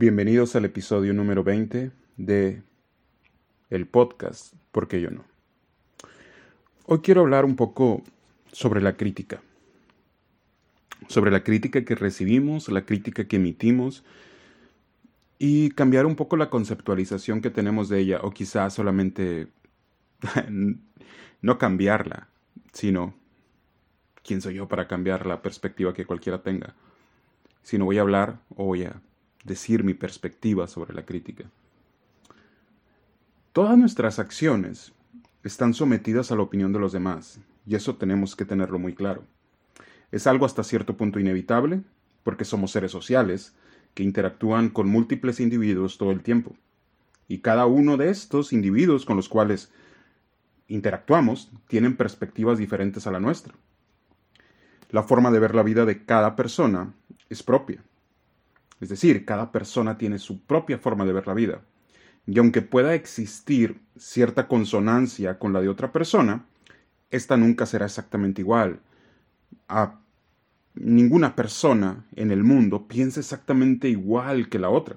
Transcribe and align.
Bienvenidos 0.00 0.54
al 0.54 0.64
episodio 0.64 1.12
número 1.12 1.42
20 1.42 1.90
de 2.18 2.62
el 3.68 3.86
podcast 3.88 4.54
¿Por 4.70 4.86
qué 4.86 5.00
yo 5.00 5.10
no? 5.10 5.24
Hoy 6.86 7.00
quiero 7.00 7.22
hablar 7.22 7.44
un 7.44 7.56
poco 7.56 8.04
sobre 8.52 8.80
la 8.80 8.96
crítica. 8.96 9.42
Sobre 11.08 11.32
la 11.32 11.42
crítica 11.42 11.84
que 11.84 11.96
recibimos, 11.96 12.68
la 12.68 12.86
crítica 12.86 13.26
que 13.26 13.38
emitimos 13.38 14.04
y 15.36 15.70
cambiar 15.70 16.06
un 16.06 16.14
poco 16.14 16.36
la 16.36 16.48
conceptualización 16.48 17.40
que 17.40 17.50
tenemos 17.50 17.88
de 17.88 17.98
ella 17.98 18.20
o 18.22 18.30
quizás 18.30 18.74
solamente 18.74 19.48
no 21.42 21.58
cambiarla, 21.58 22.28
sino 22.72 23.14
quién 24.22 24.42
soy 24.42 24.54
yo 24.54 24.68
para 24.68 24.86
cambiar 24.86 25.26
la 25.26 25.42
perspectiva 25.42 25.92
que 25.92 26.06
cualquiera 26.06 26.44
tenga. 26.44 26.76
Si 27.64 27.78
no 27.78 27.84
voy 27.86 27.98
a 27.98 28.02
hablar 28.02 28.38
o 28.54 28.64
voy 28.64 28.84
a 28.84 29.02
decir 29.44 29.84
mi 29.84 29.94
perspectiva 29.94 30.66
sobre 30.66 30.94
la 30.94 31.04
crítica. 31.04 31.50
Todas 33.52 33.76
nuestras 33.76 34.18
acciones 34.18 34.92
están 35.42 35.74
sometidas 35.74 36.30
a 36.30 36.36
la 36.36 36.42
opinión 36.42 36.72
de 36.72 36.78
los 36.78 36.92
demás, 36.92 37.40
y 37.66 37.74
eso 37.74 37.96
tenemos 37.96 38.36
que 38.36 38.44
tenerlo 38.44 38.78
muy 38.78 38.94
claro. 38.94 39.24
Es 40.10 40.26
algo 40.26 40.46
hasta 40.46 40.64
cierto 40.64 40.96
punto 40.96 41.18
inevitable, 41.20 41.82
porque 42.22 42.44
somos 42.44 42.70
seres 42.70 42.90
sociales 42.90 43.54
que 43.94 44.02
interactúan 44.02 44.68
con 44.68 44.88
múltiples 44.88 45.40
individuos 45.40 45.98
todo 45.98 46.12
el 46.12 46.22
tiempo. 46.22 46.56
Y 47.26 47.38
cada 47.38 47.66
uno 47.66 47.96
de 47.96 48.10
estos 48.10 48.52
individuos 48.52 49.04
con 49.04 49.16
los 49.16 49.28
cuales 49.28 49.70
interactuamos 50.68 51.50
tienen 51.66 51.96
perspectivas 51.96 52.58
diferentes 52.58 53.06
a 53.06 53.10
la 53.10 53.20
nuestra. 53.20 53.54
La 54.90 55.02
forma 55.02 55.30
de 55.30 55.38
ver 55.38 55.54
la 55.54 55.62
vida 55.62 55.84
de 55.84 56.04
cada 56.04 56.36
persona 56.36 56.94
es 57.28 57.42
propia. 57.42 57.82
Es 58.80 58.88
decir, 58.88 59.24
cada 59.24 59.50
persona 59.50 59.98
tiene 59.98 60.18
su 60.18 60.40
propia 60.40 60.78
forma 60.78 61.04
de 61.04 61.12
ver 61.12 61.26
la 61.26 61.34
vida. 61.34 61.62
Y 62.26 62.38
aunque 62.38 62.62
pueda 62.62 62.94
existir 62.94 63.80
cierta 63.96 64.46
consonancia 64.46 65.38
con 65.38 65.52
la 65.52 65.60
de 65.60 65.68
otra 65.68 65.92
persona, 65.92 66.44
esta 67.10 67.36
nunca 67.36 67.66
será 67.66 67.86
exactamente 67.86 68.42
igual. 68.42 68.80
A 69.68 69.98
ninguna 70.74 71.34
persona 71.34 72.04
en 72.14 72.30
el 72.30 72.44
mundo 72.44 72.86
piensa 72.86 73.18
exactamente 73.20 73.88
igual 73.88 74.48
que 74.48 74.58
la 74.58 74.70
otra. 74.70 74.96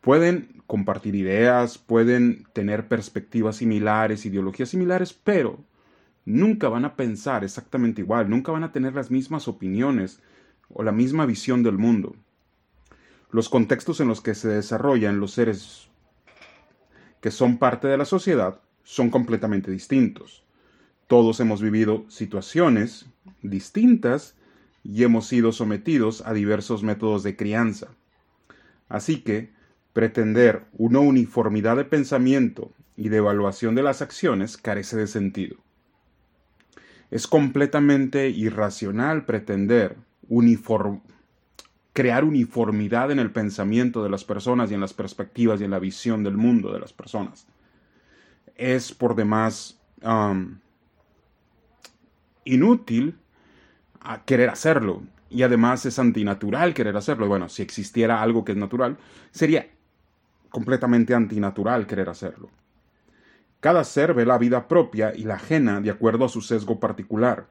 Pueden 0.00 0.62
compartir 0.66 1.14
ideas, 1.14 1.78
pueden 1.78 2.46
tener 2.54 2.88
perspectivas 2.88 3.56
similares, 3.56 4.26
ideologías 4.26 4.70
similares, 4.70 5.12
pero 5.12 5.58
nunca 6.24 6.68
van 6.68 6.84
a 6.84 6.96
pensar 6.96 7.44
exactamente 7.44 8.00
igual, 8.00 8.28
nunca 8.28 8.50
van 8.50 8.64
a 8.64 8.72
tener 8.72 8.94
las 8.94 9.10
mismas 9.10 9.46
opiniones 9.46 10.20
o 10.70 10.82
la 10.82 10.92
misma 10.92 11.26
visión 11.26 11.62
del 11.62 11.78
mundo 11.78 12.16
los 13.32 13.48
contextos 13.48 13.98
en 14.00 14.08
los 14.08 14.20
que 14.20 14.34
se 14.34 14.48
desarrollan 14.48 15.18
los 15.18 15.32
seres 15.32 15.88
que 17.20 17.30
son 17.30 17.58
parte 17.58 17.88
de 17.88 17.96
la 17.96 18.04
sociedad 18.04 18.60
son 18.84 19.10
completamente 19.10 19.70
distintos. 19.70 20.44
Todos 21.06 21.40
hemos 21.40 21.62
vivido 21.62 22.04
situaciones 22.08 23.06
distintas 23.42 24.36
y 24.84 25.04
hemos 25.04 25.26
sido 25.28 25.52
sometidos 25.52 26.22
a 26.26 26.32
diversos 26.32 26.82
métodos 26.82 27.22
de 27.22 27.36
crianza. 27.36 27.88
Así 28.88 29.22
que, 29.22 29.50
pretender 29.92 30.64
una 30.72 30.98
uniformidad 30.98 31.76
de 31.76 31.84
pensamiento 31.84 32.72
y 32.96 33.08
de 33.08 33.18
evaluación 33.18 33.74
de 33.74 33.82
las 33.82 34.02
acciones 34.02 34.56
carece 34.56 34.96
de 34.96 35.06
sentido. 35.06 35.56
Es 37.10 37.26
completamente 37.26 38.28
irracional 38.30 39.24
pretender 39.24 39.96
uniform 40.28 41.02
crear 41.92 42.24
uniformidad 42.24 43.10
en 43.10 43.18
el 43.18 43.30
pensamiento 43.30 44.02
de 44.02 44.10
las 44.10 44.24
personas 44.24 44.70
y 44.70 44.74
en 44.74 44.80
las 44.80 44.94
perspectivas 44.94 45.60
y 45.60 45.64
en 45.64 45.70
la 45.70 45.78
visión 45.78 46.24
del 46.24 46.36
mundo 46.36 46.72
de 46.72 46.80
las 46.80 46.92
personas. 46.92 47.46
Es 48.56 48.92
por 48.92 49.14
demás 49.14 49.78
inútil 52.44 53.18
querer 54.24 54.48
hacerlo 54.48 55.02
y 55.30 55.42
además 55.42 55.86
es 55.86 55.98
antinatural 55.98 56.74
querer 56.74 56.96
hacerlo. 56.96 57.28
Bueno, 57.28 57.48
si 57.48 57.62
existiera 57.62 58.22
algo 58.22 58.44
que 58.44 58.52
es 58.52 58.58
natural, 58.58 58.98
sería 59.30 59.68
completamente 60.50 61.14
antinatural 61.14 61.86
querer 61.86 62.08
hacerlo. 62.08 62.50
Cada 63.60 63.84
ser 63.84 64.12
ve 64.12 64.26
la 64.26 64.38
vida 64.38 64.66
propia 64.66 65.14
y 65.14 65.24
la 65.24 65.34
ajena 65.34 65.80
de 65.80 65.90
acuerdo 65.90 66.24
a 66.24 66.28
su 66.28 66.40
sesgo 66.40 66.80
particular. 66.80 67.46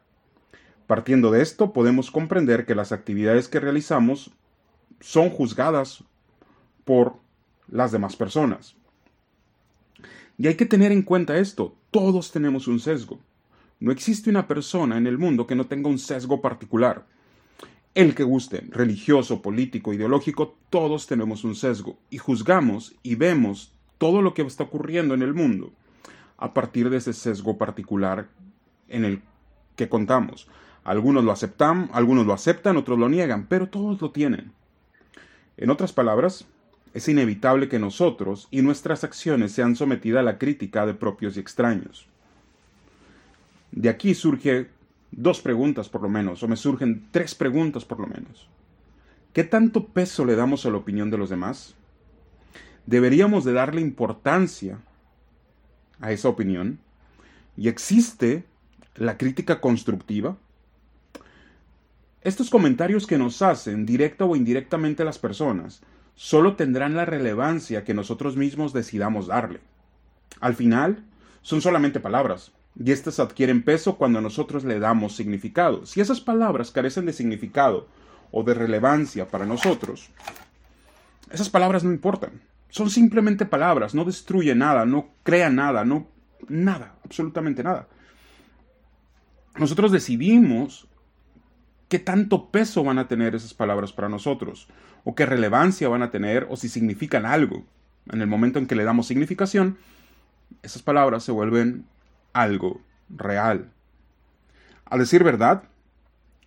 Partiendo 0.91 1.31
de 1.31 1.41
esto, 1.41 1.71
podemos 1.71 2.11
comprender 2.11 2.65
que 2.65 2.75
las 2.75 2.91
actividades 2.91 3.47
que 3.47 3.61
realizamos 3.61 4.29
son 4.99 5.29
juzgadas 5.29 6.03
por 6.83 7.15
las 7.69 7.93
demás 7.93 8.17
personas. 8.17 8.75
Y 10.37 10.47
hay 10.47 10.55
que 10.55 10.65
tener 10.65 10.91
en 10.91 11.03
cuenta 11.03 11.37
esto, 11.37 11.77
todos 11.91 12.33
tenemos 12.33 12.67
un 12.67 12.81
sesgo. 12.81 13.21
No 13.79 13.93
existe 13.93 14.29
una 14.29 14.49
persona 14.49 14.97
en 14.97 15.07
el 15.07 15.17
mundo 15.17 15.47
que 15.47 15.55
no 15.55 15.65
tenga 15.65 15.87
un 15.87 15.97
sesgo 15.97 16.41
particular. 16.41 17.07
El 17.95 18.13
que 18.13 18.23
guste, 18.23 18.65
religioso, 18.69 19.41
político, 19.41 19.93
ideológico, 19.93 20.57
todos 20.69 21.07
tenemos 21.07 21.45
un 21.45 21.55
sesgo 21.55 21.99
y 22.09 22.17
juzgamos 22.17 22.95
y 23.01 23.15
vemos 23.15 23.71
todo 23.97 24.21
lo 24.21 24.33
que 24.33 24.41
está 24.41 24.65
ocurriendo 24.65 25.13
en 25.13 25.21
el 25.21 25.33
mundo 25.33 25.71
a 26.35 26.53
partir 26.53 26.89
de 26.89 26.97
ese 26.97 27.13
sesgo 27.13 27.57
particular 27.57 28.27
en 28.89 29.05
el 29.05 29.21
que 29.77 29.87
contamos. 29.87 30.49
Algunos 30.83 31.23
lo 31.23 31.31
aceptan, 31.31 31.89
algunos 31.93 32.25
lo 32.25 32.33
aceptan, 32.33 32.77
otros 32.77 32.97
lo 32.97 33.07
niegan, 33.07 33.45
pero 33.47 33.69
todos 33.69 34.01
lo 34.01 34.11
tienen. 34.11 34.51
En 35.57 35.69
otras 35.69 35.93
palabras, 35.93 36.45
es 36.93 37.07
inevitable 37.07 37.69
que 37.69 37.79
nosotros 37.79 38.47
y 38.51 38.61
nuestras 38.61 39.03
acciones 39.03 39.51
sean 39.51 39.75
sometidas 39.75 40.21
a 40.21 40.23
la 40.23 40.37
crítica 40.37 40.85
de 40.85 40.93
propios 40.93 41.37
y 41.37 41.39
extraños. 41.39 42.07
De 43.71 43.89
aquí 43.89 44.13
surge 44.13 44.67
dos 45.11 45.41
preguntas 45.41 45.87
por 45.87 46.01
lo 46.01 46.09
menos, 46.09 46.43
o 46.43 46.47
me 46.47 46.55
surgen 46.55 47.07
tres 47.11 47.35
preguntas 47.35 47.85
por 47.85 47.99
lo 47.99 48.07
menos. 48.07 48.47
¿Qué 49.33 49.43
tanto 49.43 49.85
peso 49.85 50.25
le 50.25 50.35
damos 50.35 50.65
a 50.65 50.69
la 50.69 50.77
opinión 50.77 51.09
de 51.09 51.17
los 51.17 51.29
demás? 51.29 51.75
¿Deberíamos 52.85 53.45
de 53.45 53.53
darle 53.53 53.79
importancia 53.79 54.79
a 56.01 56.11
esa 56.11 56.27
opinión? 56.27 56.79
¿Y 57.55 57.69
existe 57.69 58.43
la 58.95 59.17
crítica 59.17 59.61
constructiva? 59.61 60.35
Estos 62.23 62.51
comentarios 62.51 63.07
que 63.07 63.17
nos 63.17 63.41
hacen, 63.41 63.85
directa 63.85 64.25
o 64.25 64.35
indirectamente 64.35 65.03
las 65.03 65.17
personas, 65.17 65.81
solo 66.13 66.55
tendrán 66.55 66.95
la 66.95 67.05
relevancia 67.05 67.83
que 67.83 67.95
nosotros 67.95 68.37
mismos 68.37 68.73
decidamos 68.73 69.25
darle. 69.25 69.59
Al 70.39 70.53
final, 70.53 71.03
son 71.41 71.61
solamente 71.61 71.99
palabras, 71.99 72.51
y 72.79 72.91
éstas 72.91 73.19
adquieren 73.19 73.63
peso 73.63 73.97
cuando 73.97 74.21
nosotros 74.21 74.63
le 74.63 74.79
damos 74.79 75.15
significado. 75.15 75.87
Si 75.87 75.99
esas 75.99 76.21
palabras 76.21 76.69
carecen 76.69 77.07
de 77.07 77.13
significado 77.13 77.87
o 78.31 78.43
de 78.43 78.53
relevancia 78.53 79.27
para 79.27 79.47
nosotros, 79.47 80.09
esas 81.31 81.49
palabras 81.49 81.83
no 81.83 81.91
importan. 81.91 82.39
Son 82.69 82.91
simplemente 82.91 83.47
palabras, 83.47 83.95
no 83.95 84.05
destruyen 84.05 84.59
nada, 84.59 84.85
no 84.85 85.09
crean 85.23 85.55
nada, 85.55 85.83
no 85.83 86.07
nada, 86.47 86.95
absolutamente 87.03 87.63
nada. 87.63 87.87
Nosotros 89.57 89.91
decidimos 89.91 90.87
qué 91.91 91.99
tanto 91.99 92.51
peso 92.51 92.85
van 92.85 92.99
a 92.99 93.09
tener 93.09 93.35
esas 93.35 93.53
palabras 93.53 93.91
para 93.91 94.07
nosotros, 94.07 94.69
o 95.03 95.13
qué 95.13 95.25
relevancia 95.25 95.89
van 95.89 96.03
a 96.03 96.09
tener, 96.09 96.47
o 96.49 96.55
si 96.55 96.69
significan 96.69 97.25
algo. 97.25 97.65
En 98.09 98.21
el 98.21 98.27
momento 98.27 98.59
en 98.59 98.65
que 98.65 98.75
le 98.75 98.85
damos 98.85 99.07
significación, 99.07 99.77
esas 100.63 100.83
palabras 100.83 101.25
se 101.25 101.33
vuelven 101.33 101.83
algo 102.31 102.79
real. 103.09 103.71
A 104.85 104.97
decir 104.97 105.25
verdad, 105.25 105.63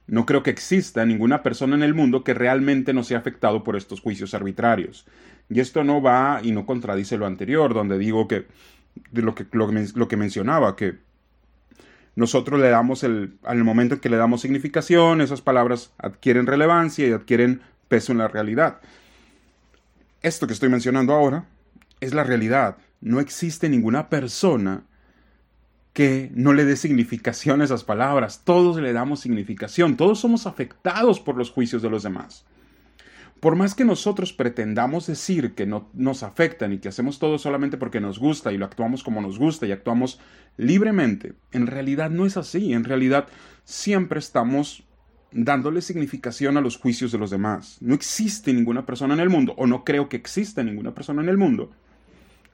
no 0.06 0.24
creo 0.24 0.42
que 0.42 0.48
exista 0.48 1.04
ninguna 1.04 1.42
persona 1.42 1.76
en 1.76 1.82
el 1.82 1.92
mundo 1.92 2.24
que 2.24 2.32
realmente 2.32 2.94
no 2.94 3.04
sea 3.04 3.18
afectado 3.18 3.64
por 3.64 3.76
estos 3.76 4.00
juicios 4.00 4.32
arbitrarios. 4.32 5.06
Y 5.50 5.60
esto 5.60 5.84
no 5.84 6.00
va 6.00 6.40
y 6.42 6.52
no 6.52 6.64
contradice 6.64 7.18
lo 7.18 7.26
anterior, 7.26 7.74
donde 7.74 7.98
digo 7.98 8.28
que 8.28 8.46
lo 9.12 9.34
que, 9.34 9.46
lo 9.52 10.08
que 10.08 10.16
mencionaba, 10.16 10.74
que 10.74 11.00
nosotros 12.16 12.60
le 12.60 12.68
damos 12.68 13.02
el, 13.02 13.38
al 13.42 13.62
momento 13.64 13.94
en 13.94 14.00
que 14.00 14.08
le 14.08 14.16
damos 14.16 14.40
significación, 14.40 15.20
esas 15.20 15.40
palabras 15.40 15.92
adquieren 15.98 16.46
relevancia 16.46 17.06
y 17.06 17.12
adquieren 17.12 17.60
peso 17.88 18.12
en 18.12 18.18
la 18.18 18.28
realidad. 18.28 18.80
Esto 20.22 20.46
que 20.46 20.52
estoy 20.52 20.68
mencionando 20.68 21.12
ahora 21.12 21.44
es 22.00 22.14
la 22.14 22.24
realidad. 22.24 22.76
No 23.00 23.20
existe 23.20 23.68
ninguna 23.68 24.08
persona 24.08 24.84
que 25.92 26.30
no 26.34 26.52
le 26.52 26.64
dé 26.64 26.76
significación 26.76 27.60
a 27.60 27.64
esas 27.64 27.84
palabras. 27.84 28.42
Todos 28.44 28.76
le 28.78 28.92
damos 28.92 29.20
significación. 29.20 29.96
Todos 29.96 30.18
somos 30.20 30.46
afectados 30.46 31.20
por 31.20 31.36
los 31.36 31.50
juicios 31.50 31.82
de 31.82 31.90
los 31.90 32.02
demás. 32.02 32.44
Por 33.44 33.56
más 33.56 33.74
que 33.74 33.84
nosotros 33.84 34.32
pretendamos 34.32 35.06
decir 35.06 35.54
que 35.54 35.66
no 35.66 35.90
nos 35.92 36.22
afectan 36.22 36.72
y 36.72 36.78
que 36.78 36.88
hacemos 36.88 37.18
todo 37.18 37.36
solamente 37.36 37.76
porque 37.76 38.00
nos 38.00 38.18
gusta 38.18 38.52
y 38.52 38.56
lo 38.56 38.64
actuamos 38.64 39.02
como 39.02 39.20
nos 39.20 39.38
gusta 39.38 39.66
y 39.66 39.72
actuamos 39.72 40.18
libremente, 40.56 41.34
en 41.52 41.66
realidad 41.66 42.08
no 42.08 42.24
es 42.24 42.38
así. 42.38 42.72
En 42.72 42.84
realidad 42.84 43.28
siempre 43.64 44.18
estamos 44.18 44.84
dándole 45.30 45.82
significación 45.82 46.56
a 46.56 46.62
los 46.62 46.78
juicios 46.78 47.12
de 47.12 47.18
los 47.18 47.28
demás. 47.28 47.76
No 47.82 47.94
existe 47.94 48.50
ninguna 48.54 48.86
persona 48.86 49.12
en 49.12 49.20
el 49.20 49.28
mundo, 49.28 49.52
o 49.58 49.66
no 49.66 49.84
creo 49.84 50.08
que 50.08 50.16
exista 50.16 50.62
ninguna 50.62 50.94
persona 50.94 51.20
en 51.20 51.28
el 51.28 51.36
mundo, 51.36 51.70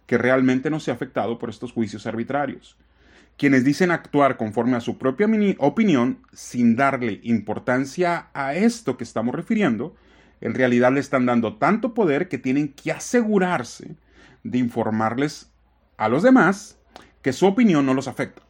que 0.07 0.19
realmente 0.19 0.71
no 0.71 0.81
sea 0.81 0.95
afectado 0.95 1.39
por 1.39 1.51
estos 1.51 1.71
juicios 1.71 2.05
arbitrarios. 2.09 2.77
Quienes 3.37 3.63
dicen 3.63 3.93
actuar 3.93 4.37
conforme 4.37 4.77
a 4.77 4.81
su 4.81 4.99
propia 4.99 5.29
opinión 5.59 6.19
sin 6.33 6.75
darle 6.75 7.21
importancia 7.23 8.27
a 8.35 8.57
esto 8.57 8.97
que 8.97 9.05
estamos 9.05 9.37
refiriendo, 9.37 9.95
en 10.41 10.55
realidad 10.55 10.93
le 10.93 11.01
están 11.01 11.27
dando 11.27 11.57
tanto 11.57 11.95
poder 11.95 12.29
que 12.29 12.39
tienen 12.39 12.73
que 12.73 12.93
asegurarse 12.93 13.97
de 14.43 14.59
informarles 14.59 15.51
a 15.97 16.09
los 16.09 16.23
demás 16.23 16.79
que 17.23 17.33
su 17.33 17.47
opinión 17.47 17.85
no 17.87 17.95
los 17.95 18.09
afecta. 18.09 18.43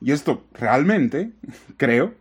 Y 0.00 0.12
esto 0.12 0.44
realmente, 0.54 1.32
creo, 1.76 2.14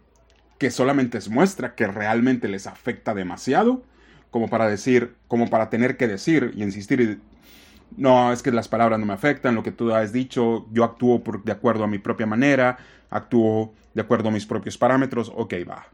que 0.58 0.72
solamente 0.72 1.18
es 1.18 1.30
muestra 1.30 1.76
que 1.76 1.88
realmente 1.88 2.48
les 2.48 2.68
afecta 2.68 3.14
demasiado 3.14 3.84
como 4.32 4.48
para 4.48 4.68
decir, 4.68 5.16
como 5.28 5.50
para 5.50 5.70
tener 5.70 5.98
que 5.98 6.08
decir 6.08 6.52
y 6.56 6.64
insistir, 6.64 7.22
no, 7.98 8.32
es 8.32 8.44
que 8.44 8.52
las 8.52 8.68
palabras 8.68 9.00
no 9.00 9.06
me 9.06 9.14
afectan, 9.14 9.56
lo 9.56 9.64
que 9.64 9.72
tú 9.72 9.92
has 9.94 10.14
dicho, 10.14 10.68
yo 10.72 10.84
actúo 10.84 11.24
de 11.44 11.52
acuerdo 11.52 11.84
a 11.84 11.88
mi 11.88 11.98
propia 11.98 12.26
manera, 12.26 12.78
actúo 13.10 13.74
de 13.94 14.02
acuerdo 14.02 14.30
a 14.30 14.32
mis 14.32 14.46
propios 14.46 14.78
parámetros, 14.78 15.32
ok, 15.36 15.54
va, 15.68 15.88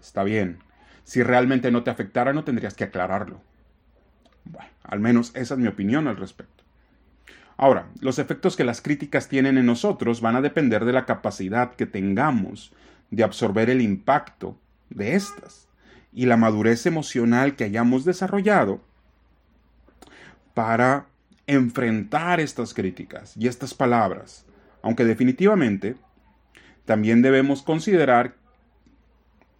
está 0.00 0.24
bien. 0.24 0.58
Si 1.04 1.22
realmente 1.22 1.70
no 1.70 1.82
te 1.82 1.90
afectara, 1.90 2.32
no 2.32 2.44
tendrías 2.44 2.74
que 2.74 2.84
aclararlo. 2.84 3.40
Bueno, 4.44 4.70
al 4.84 5.00
menos 5.00 5.32
esa 5.34 5.54
es 5.54 5.60
mi 5.60 5.68
opinión 5.68 6.08
al 6.08 6.16
respecto. 6.16 6.64
Ahora, 7.56 7.88
los 8.00 8.18
efectos 8.18 8.56
que 8.56 8.64
las 8.64 8.80
críticas 8.80 9.28
tienen 9.28 9.58
en 9.58 9.66
nosotros 9.66 10.20
van 10.20 10.36
a 10.36 10.40
depender 10.40 10.84
de 10.84 10.94
la 10.94 11.04
capacidad 11.04 11.74
que 11.74 11.84
tengamos 11.86 12.72
de 13.10 13.22
absorber 13.22 13.68
el 13.68 13.82
impacto 13.82 14.58
de 14.88 15.14
estas 15.14 15.68
y 16.12 16.26
la 16.26 16.36
madurez 16.36 16.86
emocional 16.86 17.56
que 17.56 17.64
hayamos 17.64 18.04
desarrollado 18.04 18.80
para 20.54 21.06
enfrentar 21.46 22.40
estas 22.40 22.74
críticas 22.74 23.36
y 23.36 23.46
estas 23.48 23.74
palabras, 23.74 24.46
aunque 24.82 25.04
definitivamente 25.04 25.96
también 26.84 27.22
debemos 27.22 27.62
considerar 27.62 28.34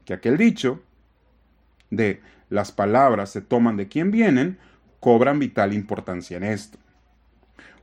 que 0.04 0.14
aquel 0.14 0.36
dicho 0.36 0.82
de 1.90 2.20
las 2.48 2.72
palabras 2.72 3.30
se 3.30 3.40
toman 3.40 3.76
de 3.76 3.88
quien 3.88 4.10
vienen 4.10 4.58
cobran 5.00 5.38
vital 5.38 5.72
importancia 5.72 6.36
en 6.36 6.44
esto. 6.44 6.78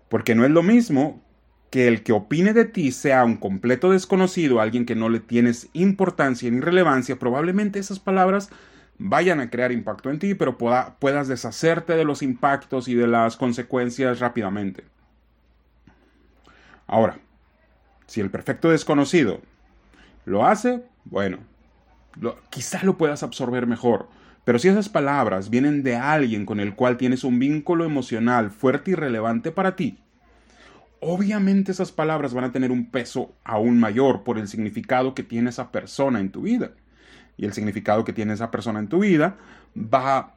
Porque 0.10 0.36
no 0.36 0.46
es 0.46 0.52
lo 0.52 0.64
mismo 0.64 1.22
que 1.70 1.88
el 1.88 2.04
que 2.04 2.14
opine 2.14 2.54
de 2.54 2.66
ti 2.66 2.92
sea 2.92 3.26
un 3.26 3.38
completo 3.38 3.92
desconocido, 3.92 4.62
alguien 4.62 4.86
que 4.86 4.96
no 4.96 5.10
le 5.10 5.20
tienes 5.20 5.70
importancia 5.74 6.50
ni 6.50 6.62
relevancia, 6.62 7.20
probablemente 7.20 7.80
esas 7.80 8.00
palabras 8.00 8.50
vayan 9.00 9.40
a 9.40 9.50
crear 9.50 9.72
impacto 9.72 10.10
en 10.10 10.20
ti, 10.20 10.34
pero 10.34 10.58
puedas 10.58 11.28
deshacerte 11.28 11.94
de 11.94 12.06
los 12.06 12.22
impactos 12.22 12.88
y 12.88 12.96
de 12.96 13.08
las 13.08 13.36
consecuencias 13.36 14.20
rápidamente. 14.20 14.86
Ahora, 16.88 17.20
si 18.06 18.22
el 18.22 18.32
perfecto 18.32 18.70
desconocido 18.70 19.42
lo 20.26 20.46
hace, 20.46 20.84
bueno, 21.04 21.40
quizá 22.50 22.84
lo 22.84 22.98
puedas 22.98 23.24
absorber 23.24 23.68
mejor. 23.68 24.10
Pero 24.44 24.60
si 24.60 24.70
esas 24.70 24.88
palabras 24.88 25.50
vienen 25.50 25.84
de 25.84 25.98
alguien 25.98 26.46
con 26.46 26.60
el 26.60 26.74
cual 26.74 26.98
tienes 26.98 27.24
un 27.24 27.38
vínculo 27.38 27.84
emocional 27.84 28.50
fuerte 28.50 28.92
y 28.92 28.96
relevante 28.96 29.52
para 29.52 29.76
ti, 29.76 30.00
obviamente 31.02 31.72
esas 31.72 31.92
palabras 31.92 32.34
van 32.34 32.46
a 32.46 32.52
tener 32.52 32.72
un 32.72 32.90
peso 32.90 33.36
aún 33.44 33.80
mayor 33.80 34.24
por 34.24 34.38
el 34.38 34.48
significado 34.48 35.14
que 35.14 35.24
tiene 35.24 35.50
esa 35.50 35.72
persona 35.72 36.20
en 36.20 36.32
tu 36.32 36.44
vida. 36.44 36.72
Y 37.36 37.46
el 37.46 37.54
significado 37.54 38.06
que 38.06 38.14
tiene 38.14 38.34
esa 38.34 38.50
persona 38.50 38.80
en 38.80 38.88
tu 38.88 39.00
vida 39.00 39.38
va 39.76 40.36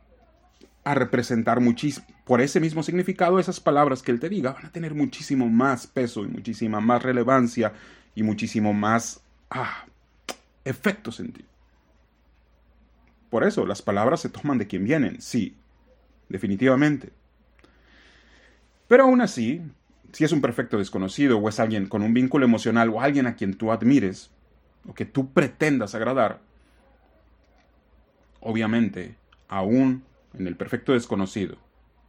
a 0.83 0.95
representar 0.95 1.61
muchísimo, 1.61 2.07
por 2.25 2.41
ese 2.41 2.59
mismo 2.59 2.83
significado, 2.83 3.39
esas 3.39 3.61
palabras 3.61 4.03
que 4.03 4.13
él 4.13 4.21
te 4.21 4.29
diga 4.29 4.53
van 4.53 4.67
a 4.67 4.73
tener 4.73 4.95
muchísimo 4.95 5.49
más 5.49 5.87
peso 5.87 6.25
y 6.25 6.29
muchísima 6.29 6.81
más 6.81 7.03
relevancia 7.03 7.73
y 8.15 8.23
muchísimo 8.23 8.73
más 8.73 9.21
ah, 9.51 9.85
efectos 10.65 11.21
en. 11.21 11.33
Por 13.31 13.45
eso, 13.45 13.65
las 13.65 13.81
palabras 13.81 14.21
se 14.21 14.29
toman 14.29 14.59
de 14.59 14.67
quien 14.67 14.85
vienen, 14.85 15.21
sí, 15.21 15.57
definitivamente. 16.29 17.11
Pero 18.89 19.05
aún 19.05 19.21
así, 19.21 19.63
si 20.13 20.25
es 20.25 20.33
un 20.33 20.41
perfecto 20.41 20.79
desconocido 20.79 21.39
o 21.39 21.49
es 21.49 21.61
alguien 21.61 21.87
con 21.87 22.03
un 22.03 22.13
vínculo 22.13 22.45
emocional 22.45 22.91
o 22.91 23.01
alguien 23.01 23.29
a 23.29 23.37
quien 23.37 23.55
tú 23.55 23.71
admires 23.71 24.31
o 24.89 24.95
que 24.95 25.05
tú 25.05 25.33
pretendas 25.33 25.95
agradar, 25.95 26.41
obviamente, 28.41 29.15
aún 29.49 30.03
en 30.37 30.49
el 30.49 30.57
perfecto 30.57 30.93
desconocido, 30.93 31.57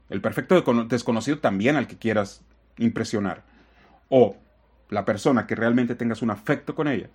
el 0.09 0.21
perfecto 0.21 0.63
desconocido 0.85 1.39
también 1.39 1.75
al 1.75 1.87
que 1.87 1.97
quieras 1.97 2.41
impresionar, 2.77 3.43
o 4.09 4.37
la 4.89 5.05
persona 5.05 5.45
que 5.45 5.55
realmente 5.55 5.95
tengas 5.95 6.21
un 6.21 6.31
afecto 6.31 6.73
con 6.73 6.87
ella, 6.87 7.09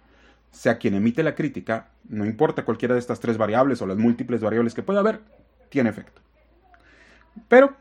sea 0.51 0.79
quien 0.79 0.95
emite 0.95 1.23
la 1.23 1.35
crítica, 1.35 1.91
no 2.09 2.25
importa 2.25 2.65
cualquiera 2.65 2.95
de 2.95 3.01
estas 3.01 3.21
tres 3.21 3.37
variables 3.37 3.83
o 3.83 3.87
las 3.87 3.99
múltiples 3.99 4.41
variables 4.41 4.75
que 4.75 4.83
pueda 4.83 5.01
haber, 5.01 5.21
tiene 5.69 5.91
efecto. 5.91 6.23
Pero 7.49 7.77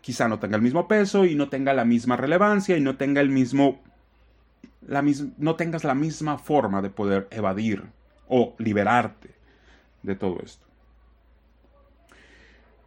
quizá 0.00 0.28
no 0.28 0.38
tenga 0.38 0.56
el 0.56 0.62
mismo 0.62 0.88
peso 0.88 1.24
y 1.24 1.34
no 1.34 1.48
tenga 1.48 1.72
la 1.72 1.84
misma 1.84 2.16
relevancia 2.16 2.76
y 2.76 2.80
no 2.80 2.96
tenga 2.96 3.20
el 3.20 3.30
mismo 3.30 3.80
la 4.86 5.04
no 5.36 5.54
tengas 5.56 5.84
la 5.84 5.94
misma 5.94 6.38
forma 6.38 6.80
de 6.82 6.90
poder 6.90 7.28
evadir 7.30 7.84
o 8.28 8.54
liberarte 8.58 9.30
de 10.02 10.14
todo 10.14 10.40
esto. 10.42 10.66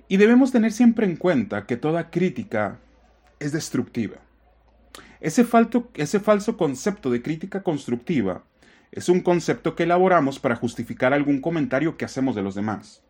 Y 0.08 0.18
debemos 0.18 0.52
tener 0.52 0.72
siempre 0.72 1.06
en 1.06 1.16
cuenta 1.16 1.66
que 1.66 1.78
toda 1.78 2.10
crítica 2.10 2.80
es 3.40 3.52
destructiva. 3.52 4.18
Ese, 5.20 5.48
ese 5.94 6.20
falso 6.20 6.58
concepto 6.58 7.10
de 7.10 7.22
crítica 7.22 7.64
constructiva 7.64 8.44
es 8.92 9.08
un 9.08 9.22
concepto 9.22 9.76
que 9.76 9.84
elaboramos 9.84 10.40
para 10.40 10.56
justificar 10.56 11.14
algún 11.14 11.40
comentario 11.40 11.98
que 11.98 12.06
hacemos 12.06 12.36
de 12.36 12.42
los 12.42 12.56
demás. 12.56 13.02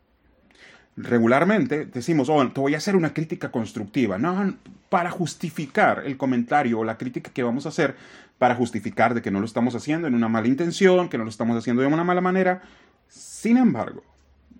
Regularmente 0.96 1.86
decimos, 1.86 2.30
oh, 2.30 2.48
te 2.52 2.60
voy 2.60 2.76
a 2.76 2.78
hacer 2.78 2.96
una 2.96 3.14
crítica 3.14 3.50
constructiva. 3.52 4.18
No, 4.18 4.56
para 4.90 5.10
justificar 5.10 6.04
el 6.06 6.18
comentario 6.18 6.80
o 6.80 6.84
la 6.84 6.98
crítica 6.98 7.32
que 7.32 7.44
vamos 7.44 7.66
a 7.66 7.70
hacer, 7.70 7.96
para 8.38 8.56
justificar 8.56 9.14
de 9.14 9.22
que 9.22 9.32
no 9.32 9.40
lo 9.40 9.46
estamos 9.46 9.74
haciendo 9.74 10.08
en 10.08 10.16
una 10.16 10.28
mala 10.28 10.48
intención, 10.48 11.10
que 11.10 11.18
no 11.18 11.24
lo 11.24 11.30
estamos 11.30 11.58
haciendo 11.58 11.82
de 11.82 11.88
una 11.88 12.04
mala 12.04 12.22
manera. 12.22 12.62
Sin 13.08 13.58
embargo, 13.58 14.04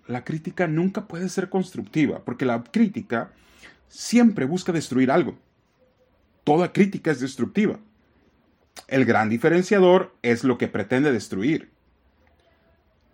la 0.08 0.24
crítica 0.24 0.68
nunca 0.68 1.08
puede 1.08 1.30
ser 1.30 1.50
constructiva, 1.50 2.24
porque 2.24 2.46
la 2.46 2.64
crítica 2.64 3.32
siempre 3.88 4.46
busca 4.46 4.72
destruir 4.72 5.12
algo. 5.12 5.38
Toda 6.44 6.74
crítica 6.74 7.12
es 7.12 7.20
destructiva. 7.20 7.80
El 8.88 9.06
gran 9.06 9.30
diferenciador 9.30 10.16
es 10.22 10.44
lo 10.44 10.58
que 10.58 10.68
pretende 10.68 11.12
destruir. 11.12 11.72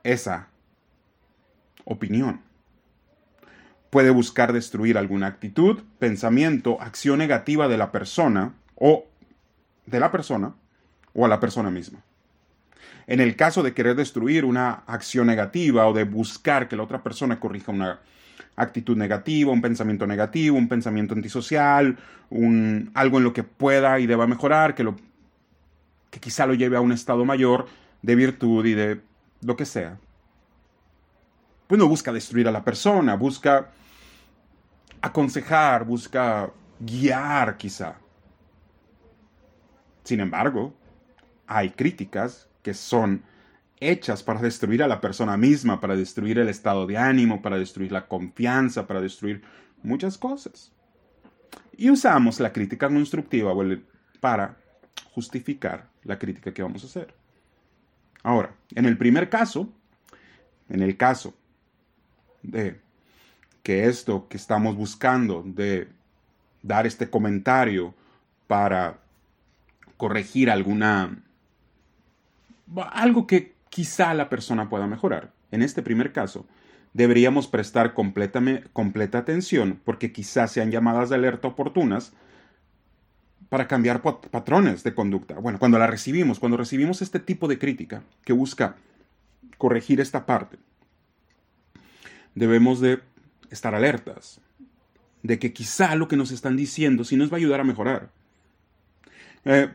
Esa 0.04 0.48
opinión. 1.86 2.42
Puede 3.90 4.10
buscar 4.10 4.54
destruir 4.54 4.98
alguna 4.98 5.28
actitud, 5.28 5.84
pensamiento, 6.00 6.82
acción 6.82 7.20
negativa 7.20 7.68
de 7.68 7.78
la 7.78 7.92
persona 7.92 8.54
o 8.76 9.06
de 9.86 10.00
la 10.00 10.12
persona 10.12 10.54
o 11.14 11.26
a 11.26 11.30
la 11.30 11.40
persona 11.40 11.70
misma. 11.72 12.04
En 13.08 13.22
el 13.22 13.38
caso 13.38 13.64
de 13.64 13.74
querer 13.74 13.96
destruir 13.96 14.44
una 14.44 14.84
acción 14.86 15.28
negativa 15.28 15.88
o 15.88 15.94
de 15.94 16.04
buscar 16.04 16.68
que 16.68 16.76
la 16.76 16.84
otra 16.84 17.02
persona 17.02 17.40
corrija 17.40 17.72
una 17.72 18.02
actitud 18.58 18.98
negativa, 18.98 19.52
un 19.52 19.62
pensamiento 19.62 20.06
negativo, 20.06 20.58
un 20.58 20.68
pensamiento 20.68 21.14
antisocial, 21.14 21.98
un, 22.30 22.92
algo 22.94 23.20
en 23.20 23.24
lo 23.24 23.32
que 23.32 23.44
pueda 23.44 24.00
y 24.00 24.08
deba 24.08 24.28
mejorar, 24.28 24.76
que, 24.76 24.84
lo, 24.84 24.98
que 26.10 26.20
quizá 26.20 26.46
lo 26.46 26.54
lleve 26.54 26.78
a 26.78 26.82
un 26.82 26.92
estado 26.92 27.26
mayor 27.26 27.68
de 28.02 28.16
virtud 28.16 28.66
y 28.66 28.74
de 28.74 29.02
lo 29.42 29.56
que 29.56 29.66
sea. 29.66 30.00
Pues 31.68 31.80
no 31.80 31.88
busca 31.88 32.14
destruir 32.14 32.48
a 32.48 32.52
la 32.52 32.64
persona, 32.64 33.16
busca 33.16 33.72
aconsejar, 35.02 35.86
busca 35.86 36.52
guiar 36.80 37.58
quizá. 37.58 37.98
Sin 40.04 40.22
embargo, 40.22 40.74
hay 41.46 41.72
críticas 41.72 42.50
que 42.62 42.74
son 42.74 43.24
hechas 43.80 44.24
para 44.24 44.42
destruir 44.42 44.82
a 44.82 44.88
la 44.88 45.02
persona 45.02 45.38
misma, 45.38 45.80
para 45.80 45.96
destruir 45.96 46.40
el 46.40 46.50
estado 46.50 46.88
de 46.88 46.98
ánimo, 46.98 47.42
para 47.42 47.58
destruir 47.58 47.92
la 47.92 48.08
confianza, 48.08 48.88
para 48.88 49.02
destruir 49.02 49.44
muchas 49.84 50.18
cosas. 50.18 50.72
Y 51.76 51.90
usamos 51.90 52.40
la 52.40 52.52
crítica 52.52 52.88
constructiva 52.88 53.54
para 54.20 54.58
justificar 55.14 55.88
la 56.04 56.20
crítica 56.20 56.54
que 56.54 56.64
vamos 56.64 56.84
a 56.84 56.88
hacer. 56.88 57.14
Ahora, 58.24 58.54
en 58.76 58.86
el 58.86 58.98
primer 58.98 59.30
caso, 59.30 59.70
en 60.70 60.82
el 60.82 60.98
caso 60.98 61.34
de 62.44 62.80
que 63.64 63.88
esto 63.88 64.28
que 64.28 64.38
estamos 64.38 64.76
buscando 64.76 65.44
de 65.46 65.90
dar 66.62 66.88
este 66.88 67.10
comentario 67.10 67.94
para 68.48 69.00
corregir 69.98 70.50
alguna 70.50 71.24
algo 72.92 73.28
que 73.28 73.56
quizá 73.70 74.14
la 74.14 74.30
persona 74.30 74.70
pueda 74.70 74.88
mejorar. 74.88 75.32
en 75.52 75.62
este 75.62 75.82
primer 75.82 76.12
caso, 76.12 76.46
deberíamos 76.94 77.48
prestar 77.48 77.94
completa 77.94 79.18
atención 79.18 79.80
porque 79.86 80.12
quizás 80.12 80.52
sean 80.52 80.72
llamadas 80.72 81.10
de 81.10 81.16
alerta 81.16 81.48
oportunas 81.48 82.14
para 83.50 83.68
cambiar 83.68 84.02
patrones 84.02 84.84
de 84.84 84.94
conducta. 84.94 85.36
Bueno, 85.36 85.60
cuando 85.60 85.80
la 85.80 85.88
recibimos, 85.88 86.40
cuando 86.40 86.58
recibimos 86.58 87.02
este 87.02 87.20
tipo 87.20 87.48
de 87.48 87.58
crítica 87.58 88.04
que 88.26 88.34
busca 88.34 88.76
corregir 89.58 90.02
esta 90.02 90.26
parte, 90.26 90.58
debemos 92.36 92.82
de 92.82 93.00
estar 93.50 93.74
alertas 93.74 94.42
de 95.24 95.40
que 95.40 95.54
quizá 95.54 95.96
lo 95.96 96.08
que 96.08 96.18
nos 96.18 96.32
están 96.32 96.58
diciendo 96.58 97.04
sí 97.04 97.16
nos 97.16 97.32
va 97.32 97.36
a 97.36 97.38
ayudar 97.38 97.62
a 97.62 97.64
mejorar. 97.64 98.10
Eh, 99.46 99.70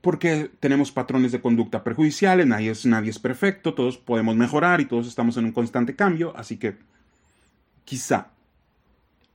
porque 0.00 0.50
tenemos 0.60 0.92
patrones 0.92 1.32
de 1.32 1.40
conducta 1.40 1.82
perjudiciales, 1.82 2.46
nadie 2.46 2.70
es, 2.70 2.86
nadie 2.86 3.10
es 3.10 3.18
perfecto, 3.18 3.74
todos 3.74 3.98
podemos 3.98 4.36
mejorar 4.36 4.80
y 4.80 4.86
todos 4.86 5.06
estamos 5.06 5.36
en 5.36 5.44
un 5.44 5.52
constante 5.52 5.96
cambio, 5.96 6.32
así 6.36 6.56
que 6.56 6.76
quizá 7.84 8.28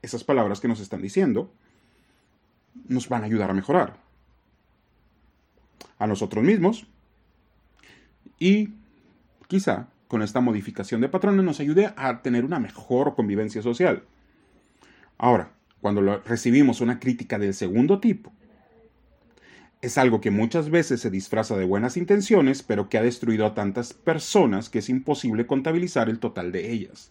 esas 0.00 0.24
palabras 0.24 0.60
que 0.60 0.68
nos 0.68 0.80
están 0.80 1.02
diciendo 1.02 1.52
nos 2.88 3.08
van 3.08 3.22
a 3.22 3.26
ayudar 3.26 3.50
a 3.50 3.54
mejorar. 3.54 3.96
A 5.98 6.06
nosotros 6.06 6.42
mismos 6.44 6.86
y 8.38 8.70
quizá 9.46 9.88
con 10.08 10.22
esta 10.22 10.40
modificación 10.40 11.00
de 11.00 11.08
patrones 11.08 11.44
nos 11.44 11.60
ayude 11.60 11.92
a 11.96 12.22
tener 12.22 12.44
una 12.44 12.58
mejor 12.58 13.14
convivencia 13.14 13.62
social. 13.62 14.04
Ahora, 15.16 15.52
cuando 15.80 16.18
recibimos 16.18 16.80
una 16.80 16.98
crítica 16.98 17.38
del 17.38 17.54
segundo 17.54 18.00
tipo, 18.00 18.32
es 19.80 19.98
algo 19.98 20.20
que 20.20 20.30
muchas 20.30 20.70
veces 20.70 21.00
se 21.00 21.10
disfraza 21.10 21.56
de 21.56 21.64
buenas 21.64 21.96
intenciones, 21.96 22.62
pero 22.62 22.88
que 22.88 22.98
ha 22.98 23.02
destruido 23.02 23.46
a 23.46 23.54
tantas 23.54 23.92
personas 23.92 24.68
que 24.68 24.78
es 24.78 24.88
imposible 24.88 25.46
contabilizar 25.46 26.08
el 26.08 26.20
total 26.20 26.52
de 26.52 26.70
ellas. 26.72 27.10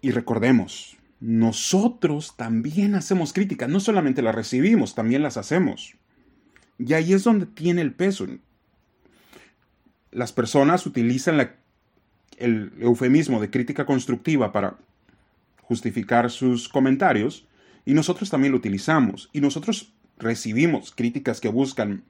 Y 0.00 0.10
recordemos, 0.10 0.96
nosotros 1.26 2.36
también 2.36 2.94
hacemos 2.94 3.32
críticas, 3.32 3.70
no 3.70 3.80
solamente 3.80 4.20
las 4.20 4.34
recibimos, 4.34 4.94
también 4.94 5.22
las 5.22 5.38
hacemos. 5.38 5.94
Y 6.78 6.92
ahí 6.92 7.14
es 7.14 7.24
donde 7.24 7.46
tiene 7.46 7.80
el 7.80 7.94
peso. 7.94 8.26
Las 10.10 10.34
personas 10.34 10.84
utilizan 10.84 11.50
el 12.36 12.72
eufemismo 12.78 13.40
de 13.40 13.48
crítica 13.48 13.86
constructiva 13.86 14.52
para 14.52 14.76
justificar 15.62 16.30
sus 16.30 16.68
comentarios 16.68 17.46
y 17.86 17.94
nosotros 17.94 18.28
también 18.28 18.52
lo 18.52 18.58
utilizamos. 18.58 19.30
Y 19.32 19.40
nosotros 19.40 19.94
recibimos 20.18 20.92
críticas 20.94 21.40
que 21.40 21.48
buscan, 21.48 22.04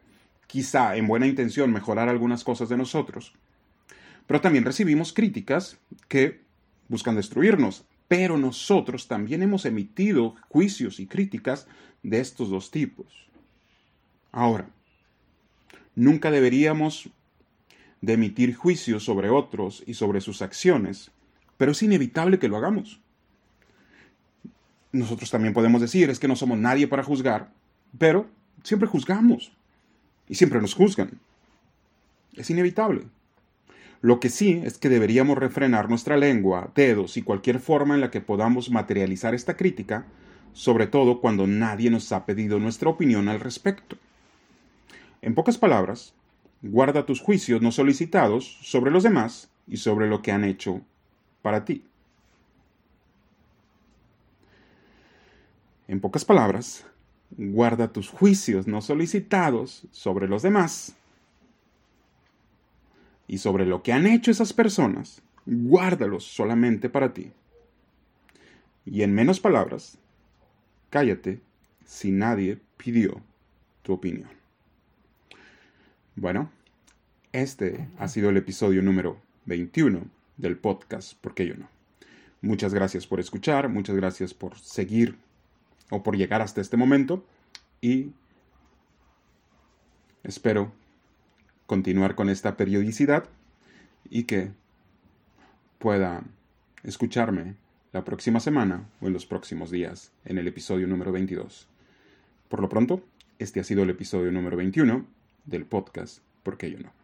quizá 0.49 0.97
en 0.97 1.06
buena 1.06 1.28
intención, 1.28 1.73
mejorar 1.73 2.09
algunas 2.09 2.42
cosas 2.42 2.68
de 2.68 2.76
nosotros, 2.76 3.33
pero 4.26 4.40
también 4.40 4.64
recibimos 4.64 5.12
críticas 5.12 5.78
que 6.09 6.40
buscan 6.88 7.14
destruirnos. 7.14 7.85
Pero 8.16 8.38
nosotros 8.38 9.09
también 9.09 9.42
hemos 9.42 9.64
emitido 9.64 10.37
juicios 10.49 11.00
y 11.00 11.06
críticas 11.09 11.66
de 12.04 12.21
estos 12.21 12.49
dos 12.49 12.71
tipos. 12.71 13.06
Ahora, 14.30 14.68
nunca 15.97 16.30
deberíamos 16.30 17.09
de 18.00 18.12
emitir 18.12 18.54
juicios 18.54 19.02
sobre 19.02 19.30
otros 19.30 19.83
y 19.85 19.94
sobre 19.94 20.21
sus 20.21 20.42
acciones, 20.42 21.11
pero 21.56 21.73
es 21.73 21.83
inevitable 21.83 22.38
que 22.38 22.47
lo 22.47 22.56
hagamos. 22.56 23.00
Nosotros 24.92 25.28
también 25.28 25.52
podemos 25.52 25.80
decir, 25.80 26.09
es 26.09 26.21
que 26.21 26.28
no 26.28 26.37
somos 26.37 26.56
nadie 26.56 26.87
para 26.87 27.02
juzgar, 27.02 27.50
pero 27.99 28.28
siempre 28.62 28.87
juzgamos 28.87 29.50
y 30.28 30.37
siempre 30.37 30.61
nos 30.61 30.75
juzgan. 30.75 31.18
Es 32.35 32.49
inevitable. 32.49 33.09
Lo 34.04 34.20
que 34.20 34.28
sí 34.28 34.61
es 34.62 34.76
que 34.76 34.90
deberíamos 34.90 35.38
refrenar 35.38 35.88
nuestra 35.88 36.18
lengua, 36.18 36.70
dedos 36.75 37.16
y 37.16 37.23
cualquier 37.23 37.58
forma 37.58 37.94
en 37.94 38.02
la 38.02 38.11
que 38.11 38.20
podamos 38.20 38.70
materializar 38.70 39.34
esta 39.34 39.56
crítica, 39.56 40.04
sobre 40.52 40.87
todo 40.87 41.23
cuando 41.23 41.46
nadie 41.46 41.88
nos 41.88 42.12
ha 42.12 42.26
pedido 42.26 42.58
nuestra 42.58 42.90
opinión 42.90 43.30
al 43.30 43.40
respecto. 43.40 43.96
En 45.23 45.34
pocas 45.34 45.56
palabras, 45.56 46.12
guarda 46.61 47.06
tus 47.06 47.23
juicios 47.23 47.62
no 47.62 47.73
solicitados 47.73 48.58
sobre 48.61 48.90
los 48.90 49.04
demás 49.04 49.49
y 49.66 49.78
sobre 49.78 50.06
lo 50.06 50.20
que 50.20 50.32
han 50.32 50.44
hecho 50.44 50.82
para 51.40 51.64
ti. 51.64 51.82
En 55.88 56.02
pocas 56.02 56.26
palabras, 56.26 56.84
guarda 57.38 57.90
tus 57.90 58.11
juicios 58.11 58.66
no 58.66 58.82
solicitados 58.82 59.87
sobre 59.92 60.28
los 60.28 60.42
demás 60.42 60.94
y 63.34 63.38
sobre 63.38 63.66
lo 63.66 63.82
que 63.82 63.92
han 63.92 64.06
hecho 64.06 64.30
esas 64.30 64.52
personas, 64.52 65.20
guárdalos 65.44 66.22
solamente 66.22 66.88
para 66.88 67.12
ti. 67.12 67.32
Y 68.86 69.02
en 69.02 69.12
menos 69.12 69.40
palabras, 69.40 69.98
cállate 70.88 71.40
si 71.84 72.12
nadie 72.12 72.60
pidió 72.76 73.20
tu 73.82 73.92
opinión. 73.92 74.28
Bueno, 76.14 76.48
este 77.32 77.88
ha 77.98 78.06
sido 78.06 78.30
el 78.30 78.36
episodio 78.36 78.82
número 78.82 79.20
21 79.46 80.02
del 80.36 80.56
podcast 80.56 81.14
¿Por 81.20 81.34
qué 81.34 81.48
yo 81.48 81.56
no? 81.56 81.68
Muchas 82.40 82.72
gracias 82.72 83.04
por 83.04 83.18
escuchar, 83.18 83.68
muchas 83.68 83.96
gracias 83.96 84.32
por 84.32 84.56
seguir 84.60 85.18
o 85.90 86.04
por 86.04 86.16
llegar 86.16 86.40
hasta 86.40 86.60
este 86.60 86.76
momento 86.76 87.26
y 87.80 88.12
espero 90.22 90.83
continuar 91.66 92.14
con 92.14 92.28
esta 92.28 92.56
periodicidad 92.56 93.25
y 94.09 94.25
que 94.25 94.52
pueda 95.78 96.23
escucharme 96.83 97.54
la 97.92 98.04
próxima 98.04 98.40
semana 98.40 98.88
o 99.00 99.06
en 99.06 99.12
los 99.12 99.26
próximos 99.26 99.71
días 99.71 100.12
en 100.25 100.38
el 100.38 100.49
episodio 100.49 100.87
número 100.87 101.12
22. 101.12 101.68
Por 102.49 102.61
lo 102.61 102.68
pronto, 102.68 103.02
este 103.38 103.61
ha 103.61 103.64
sido 103.64 103.83
el 103.83 103.90
episodio 103.90 104.30
número 104.33 104.56
21 104.56 105.06
del 105.47 105.64
podcast 105.64 106.21
¿Por 106.44 106.59
qué 106.59 106.71
yo 106.71 106.78
no? 106.78 107.03